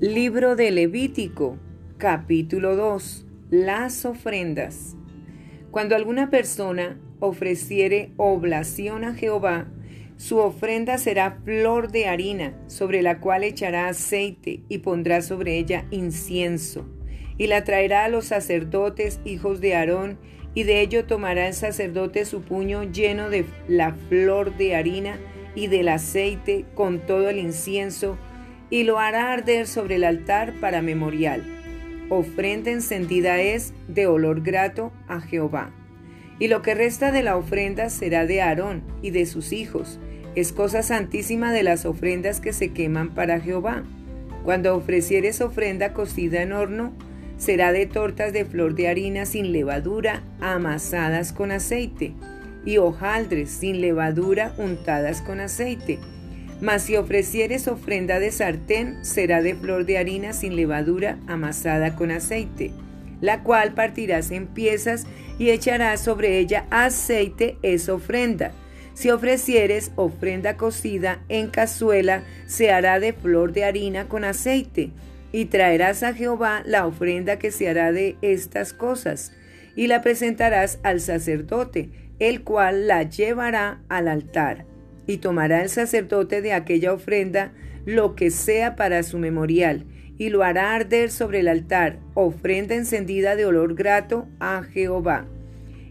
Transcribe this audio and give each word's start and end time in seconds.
Libro 0.00 0.54
de 0.54 0.70
Levítico, 0.70 1.58
capítulo 1.96 2.76
2. 2.76 3.26
Las 3.50 4.04
ofrendas. 4.04 4.94
Cuando 5.72 5.96
alguna 5.96 6.30
persona 6.30 7.00
ofreciere 7.18 8.12
oblación 8.16 9.02
a 9.02 9.14
Jehová, 9.14 9.66
su 10.16 10.38
ofrenda 10.38 10.98
será 10.98 11.40
flor 11.44 11.90
de 11.90 12.06
harina, 12.06 12.54
sobre 12.68 13.02
la 13.02 13.18
cual 13.18 13.42
echará 13.42 13.88
aceite 13.88 14.62
y 14.68 14.78
pondrá 14.78 15.20
sobre 15.20 15.58
ella 15.58 15.84
incienso, 15.90 16.88
y 17.36 17.48
la 17.48 17.64
traerá 17.64 18.04
a 18.04 18.08
los 18.08 18.26
sacerdotes, 18.26 19.18
hijos 19.24 19.60
de 19.60 19.74
Aarón, 19.74 20.16
y 20.54 20.62
de 20.62 20.80
ello 20.80 21.06
tomará 21.06 21.48
el 21.48 21.54
sacerdote 21.54 22.24
su 22.24 22.42
puño 22.42 22.84
lleno 22.84 23.30
de 23.30 23.46
la 23.66 23.94
flor 24.08 24.56
de 24.56 24.76
harina 24.76 25.18
y 25.56 25.66
del 25.66 25.88
aceite 25.88 26.66
con 26.76 27.04
todo 27.04 27.28
el 27.28 27.38
incienso, 27.38 28.16
y 28.70 28.84
lo 28.84 28.98
hará 28.98 29.32
arder 29.32 29.66
sobre 29.66 29.96
el 29.96 30.04
altar 30.04 30.54
para 30.60 30.82
memorial. 30.82 31.44
Ofrenda 32.10 32.70
encendida 32.70 33.40
es 33.40 33.72
de 33.86 34.06
olor 34.06 34.42
grato 34.42 34.92
a 35.08 35.20
Jehová. 35.20 35.70
Y 36.38 36.48
lo 36.48 36.62
que 36.62 36.74
resta 36.74 37.10
de 37.10 37.22
la 37.22 37.36
ofrenda 37.36 37.90
será 37.90 38.26
de 38.26 38.40
Aarón 38.40 38.82
y 39.02 39.10
de 39.10 39.26
sus 39.26 39.52
hijos. 39.52 39.98
Es 40.34 40.52
cosa 40.52 40.82
santísima 40.82 41.52
de 41.52 41.62
las 41.62 41.84
ofrendas 41.84 42.40
que 42.40 42.52
se 42.52 42.72
queman 42.72 43.10
para 43.14 43.40
Jehová. 43.40 43.82
Cuando 44.44 44.76
ofrecieres 44.76 45.40
ofrenda 45.40 45.92
cocida 45.92 46.42
en 46.42 46.52
horno, 46.52 46.92
será 47.38 47.72
de 47.72 47.86
tortas 47.86 48.32
de 48.32 48.44
flor 48.44 48.74
de 48.74 48.88
harina 48.88 49.26
sin 49.26 49.52
levadura, 49.52 50.22
amasadas 50.40 51.32
con 51.32 51.50
aceite, 51.50 52.12
y 52.64 52.78
hojaldres 52.78 53.50
sin 53.50 53.80
levadura 53.80 54.54
untadas 54.58 55.22
con 55.22 55.40
aceite 55.40 55.98
mas 56.60 56.82
si 56.82 56.96
ofrecieres 56.96 57.68
ofrenda 57.68 58.18
de 58.18 58.30
sartén, 58.32 59.04
será 59.04 59.42
de 59.42 59.54
flor 59.54 59.84
de 59.84 59.98
harina 59.98 60.32
sin 60.32 60.56
levadura 60.56 61.18
amasada 61.26 61.94
con 61.94 62.10
aceite, 62.10 62.72
la 63.20 63.42
cual 63.42 63.74
partirás 63.74 64.30
en 64.30 64.46
piezas 64.46 65.06
y 65.38 65.50
echarás 65.50 66.00
sobre 66.00 66.38
ella 66.38 66.66
aceite 66.70 67.56
es 67.62 67.88
ofrenda. 67.88 68.52
Si 68.94 69.10
ofrecieres 69.10 69.92
ofrenda 69.94 70.56
cocida 70.56 71.20
en 71.28 71.46
cazuela, 71.48 72.24
se 72.46 72.72
hará 72.72 72.98
de 72.98 73.12
flor 73.12 73.52
de 73.52 73.64
harina 73.64 74.08
con 74.08 74.24
aceite, 74.24 74.90
y 75.30 75.44
traerás 75.44 76.02
a 76.02 76.14
Jehová 76.14 76.62
la 76.64 76.86
ofrenda 76.86 77.38
que 77.38 77.52
se 77.52 77.68
hará 77.68 77.92
de 77.92 78.16
estas 78.22 78.72
cosas, 78.72 79.30
y 79.76 79.86
la 79.86 80.02
presentarás 80.02 80.80
al 80.82 81.00
sacerdote, 81.00 81.90
el 82.18 82.42
cual 82.42 82.88
la 82.88 83.04
llevará 83.04 83.80
al 83.88 84.08
altar 84.08 84.67
y 85.08 85.16
tomará 85.16 85.62
el 85.62 85.70
sacerdote 85.70 86.42
de 86.42 86.52
aquella 86.52 86.92
ofrenda 86.92 87.52
lo 87.86 88.14
que 88.14 88.30
sea 88.30 88.76
para 88.76 89.02
su 89.02 89.18
memorial, 89.18 89.86
y 90.18 90.28
lo 90.28 90.42
hará 90.42 90.74
arder 90.74 91.10
sobre 91.10 91.40
el 91.40 91.48
altar, 91.48 91.98
ofrenda 92.14 92.74
encendida 92.74 93.34
de 93.34 93.46
olor 93.46 93.74
grato 93.74 94.28
a 94.38 94.62
Jehová. 94.62 95.26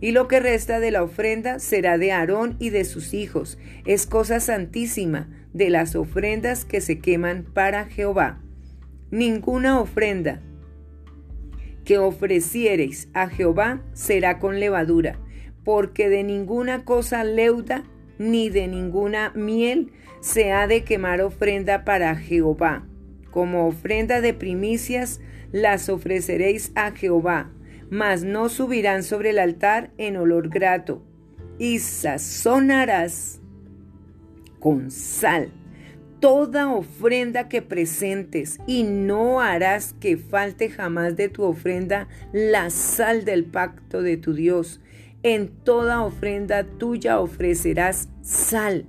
Y 0.00 0.10
lo 0.10 0.26
que 0.26 0.40
resta 0.40 0.80
de 0.80 0.90
la 0.90 1.04
ofrenda 1.04 1.60
será 1.60 1.96
de 1.96 2.10
Aarón 2.10 2.56
y 2.58 2.70
de 2.70 2.84
sus 2.84 3.14
hijos, 3.14 3.56
es 3.86 4.06
cosa 4.06 4.40
santísima 4.40 5.28
de 5.52 5.70
las 5.70 5.94
ofrendas 5.94 6.64
que 6.64 6.80
se 6.80 6.98
queman 6.98 7.44
para 7.44 7.84
Jehová. 7.84 8.40
Ninguna 9.12 9.78
ofrenda 9.80 10.40
que 11.84 11.98
ofreciereis 11.98 13.08
a 13.14 13.28
Jehová 13.28 13.80
será 13.92 14.40
con 14.40 14.58
levadura, 14.58 15.20
porque 15.62 16.08
de 16.08 16.24
ninguna 16.24 16.84
cosa 16.84 17.22
leuda 17.22 17.84
ni 18.18 18.50
de 18.50 18.68
ninguna 18.68 19.32
miel 19.34 19.92
se 20.20 20.52
ha 20.52 20.66
de 20.66 20.84
quemar 20.84 21.20
ofrenda 21.20 21.84
para 21.84 22.16
Jehová. 22.16 22.86
Como 23.30 23.66
ofrenda 23.66 24.20
de 24.20 24.34
primicias 24.34 25.20
las 25.52 25.88
ofreceréis 25.88 26.72
a 26.74 26.92
Jehová, 26.92 27.50
mas 27.90 28.24
no 28.24 28.48
subirán 28.48 29.02
sobre 29.02 29.30
el 29.30 29.38
altar 29.38 29.90
en 29.98 30.16
olor 30.16 30.48
grato. 30.48 31.02
Y 31.58 31.78
sazonarás 31.78 33.40
con 34.60 34.90
sal 34.90 35.52
toda 36.24 36.72
ofrenda 36.72 37.50
que 37.50 37.60
presentes, 37.60 38.58
y 38.66 38.84
no 38.84 39.42
harás 39.42 39.92
que 39.92 40.16
falte 40.16 40.70
jamás 40.70 41.16
de 41.16 41.28
tu 41.28 41.42
ofrenda 41.42 42.08
la 42.32 42.70
sal 42.70 43.26
del 43.26 43.44
pacto 43.44 44.00
de 44.00 44.16
tu 44.16 44.32
Dios 44.32 44.80
en 45.24 45.48
toda 45.48 46.02
ofrenda 46.02 46.64
tuya 46.64 47.18
ofrecerás 47.18 48.08
sal. 48.22 48.86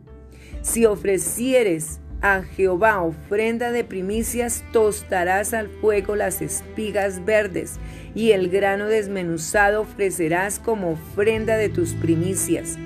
Si 0.62 0.85
ofrecieres 0.85 2.01
a 2.22 2.44
Jehová 2.44 3.01
ofrenda 3.01 3.72
de 3.72 3.85
primicias, 3.85 4.63
tostarás 4.74 5.53
al 5.53 5.69
fuego 5.69 6.16
las 6.16 6.41
espigas 6.41 7.24
verdes, 7.24 7.79
y 8.13 8.31
el 8.31 8.50
grano 8.50 8.88
desmenuzado 8.88 9.81
ofrecerás 9.81 10.59
como 10.59 10.91
ofrenda 10.91 11.56
de 11.56 11.69
tus 11.69 11.94
primicias. 11.94 12.78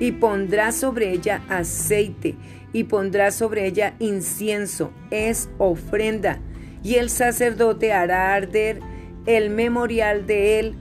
Y 0.00 0.12
pondrás 0.12 0.74
sobre 0.76 1.12
ella 1.12 1.42
aceite, 1.48 2.34
y 2.72 2.84
pondrás 2.84 3.36
sobre 3.36 3.66
ella 3.66 3.94
incienso, 4.00 4.92
es 5.12 5.48
ofrenda, 5.58 6.40
y 6.82 6.96
el 6.96 7.10
sacerdote 7.10 7.92
hará 7.92 8.34
arder 8.34 8.80
el 9.26 9.50
memorial 9.50 10.26
de 10.26 10.58
él 10.58 10.76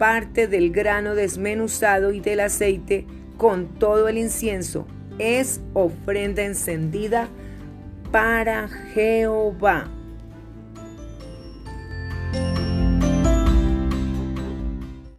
parte 0.00 0.46
del 0.46 0.70
grano 0.72 1.14
desmenuzado 1.14 2.10
y 2.12 2.20
del 2.20 2.40
aceite 2.40 3.04
con 3.36 3.66
todo 3.78 4.08
el 4.08 4.16
incienso. 4.16 4.86
Es 5.18 5.60
ofrenda 5.74 6.42
encendida 6.42 7.28
para 8.10 8.68
Jehová. 8.94 9.90